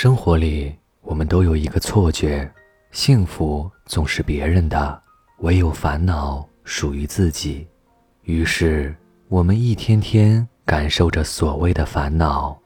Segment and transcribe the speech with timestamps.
[0.00, 2.48] 生活里，我们都有一个错觉：
[2.92, 5.02] 幸福总是别人的，
[5.38, 7.66] 唯有烦恼属于自己。
[8.22, 8.94] 于是，
[9.26, 12.56] 我们一天天感受着所谓的烦恼，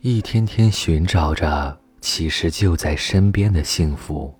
[0.00, 4.34] 一天天寻找着其实就在身边的幸福。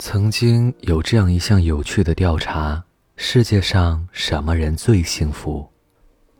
[0.00, 2.82] 曾经有这样一项有趣的调查：
[3.14, 5.64] 世界上什么人最幸福？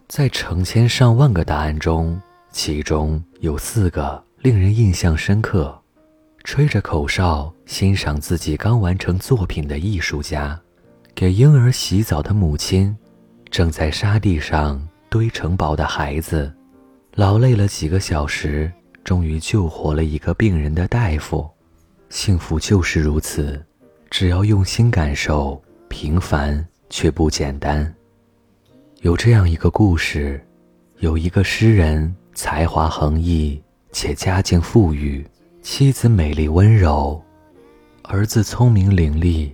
[0.08, 2.20] 在成千上万个答案中，
[2.50, 4.20] 其中有四个。
[4.44, 5.74] 令人印象深刻，
[6.42, 10.60] 吹着口哨欣赏自己刚完成作品的艺术家，
[11.14, 12.94] 给婴儿洗澡的母亲，
[13.50, 16.54] 正在沙地上堆城堡的孩子，
[17.14, 18.70] 劳累了几个小时，
[19.02, 21.48] 终于救活了一个病人的大夫。
[22.10, 23.64] 幸福就是如此，
[24.10, 27.90] 只要用心感受，平凡却不简单。
[29.00, 30.38] 有这样一个故事，
[30.98, 33.58] 有一个诗人才华横溢。
[33.94, 35.24] 且家境富裕，
[35.62, 37.22] 妻子美丽温柔，
[38.02, 39.52] 儿子聪明伶俐，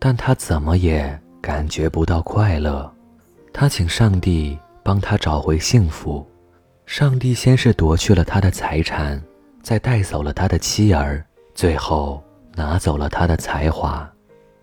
[0.00, 2.92] 但他怎么也感觉不到快乐。
[3.52, 6.26] 他请上帝帮他找回幸福。
[6.84, 9.22] 上帝先是夺去了他的财产，
[9.62, 11.24] 再带走了他的妻儿，
[11.54, 12.20] 最后
[12.56, 14.08] 拿走了他的才华。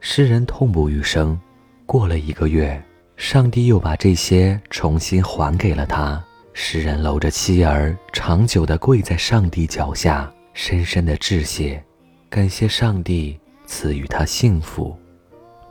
[0.02, 1.40] 诗人痛不欲生。
[1.86, 2.84] 过了一个月，
[3.16, 6.22] 上帝又把这些重新还给了他。
[6.54, 11.84] 诗人搂着妻儿，长久地跪在上帝脚下，深深地致谢，
[12.30, 14.96] 感谢上帝赐予他幸福。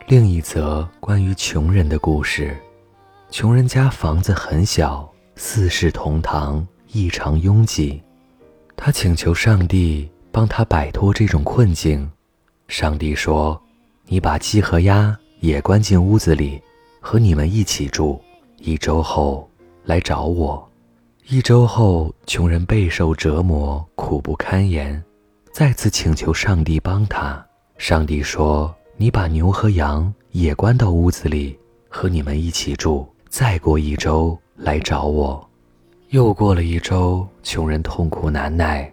[0.08, 2.56] 另一则关于穷人的故事：
[3.30, 8.02] 穷人家房子很小，四世同堂，异常拥挤。
[8.77, 12.11] 他请求上帝帮他摆脱这种困境。
[12.67, 13.61] 上帝说
[14.06, 16.61] ：“你把鸡和鸭也关进屋子里，
[17.00, 18.20] 和你们一起住。
[18.58, 19.48] 一周后
[19.84, 20.69] 来找我。”
[21.28, 25.00] 一周后，穷人备受折磨，苦不堪言，
[25.52, 27.42] 再次请求上帝帮他。
[27.78, 31.56] 上帝说：“你把牛和羊也关到屋子里，
[31.88, 33.08] 和你们一起住。
[33.28, 35.48] 再过一周来找我。”
[36.11, 38.92] 又过了一周，穷人痛苦难耐，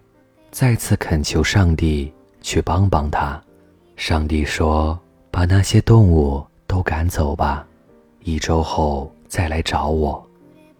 [0.51, 3.41] 再次恳求上帝去帮帮他。
[3.95, 4.97] 上帝说
[5.31, 7.67] ：“把那些动物都赶走吧，
[8.23, 10.23] 一周后再来找我。”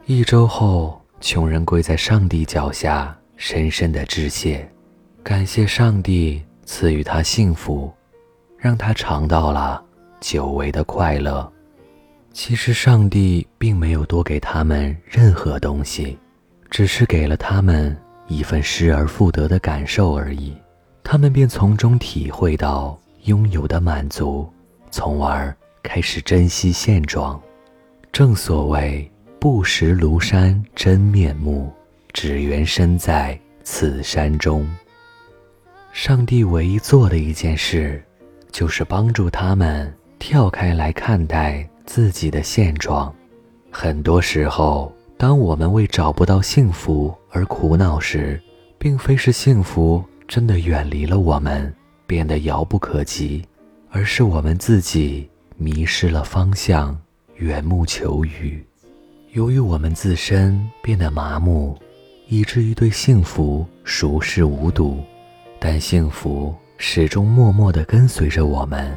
[0.05, 0.98] 一周后。
[1.21, 4.67] 穷人跪在上帝脚下，深深的致谢，
[5.21, 7.91] 感谢上帝赐予他幸福，
[8.57, 9.83] 让他尝到了
[10.21, 11.51] 久违的快乐。
[12.31, 16.17] 其实，上帝并没有多给他们任何东西，
[16.69, 17.95] 只是给了他们
[18.27, 20.55] 一份失而复得的感受而已。
[21.03, 24.49] 他们便从中体会到拥有的满足，
[24.89, 25.53] 从而
[25.83, 27.39] 开始珍惜现状。
[28.11, 29.11] 正所谓。
[29.39, 31.71] 不识庐山真面目，
[32.11, 34.69] 只缘身在此山中。
[35.93, 38.03] 上帝唯一做的一件事，
[38.51, 43.15] 就是帮助他们跳开来看待自己的现状。
[43.71, 48.37] 很多时候，当我们为找不到幸福而苦恼时，
[48.77, 51.73] 并非是幸福真的远离了我们，
[52.05, 53.45] 变得遥不可及，
[53.89, 56.99] 而是我们自己迷失了方向，
[57.35, 58.61] 缘木求鱼。
[59.33, 61.77] 由于我们自身变得麻木，
[62.27, 65.03] 以至于对幸福熟视无睹，
[65.59, 68.91] 但幸福始终默默地跟随着我们。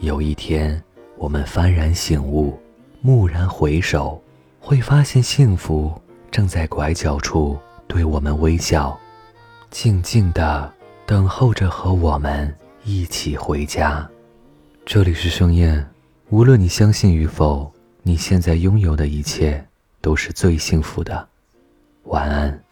[0.00, 0.82] 有一天，
[1.16, 2.58] 我们幡然醒悟，
[3.00, 4.22] 蓦然回首，
[4.60, 5.90] 会发现幸福
[6.30, 8.98] 正在拐角处对我们微笑，
[9.70, 10.70] 静静地
[11.06, 14.06] 等候着和我们一起回家。
[14.84, 15.88] 这里是盛宴，
[16.28, 17.72] 无论你相信与否。
[18.04, 19.64] 你现在拥有的一切，
[20.00, 21.28] 都是最幸福的。
[22.04, 22.62] 晚安。